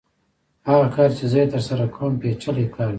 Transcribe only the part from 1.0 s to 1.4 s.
چې زه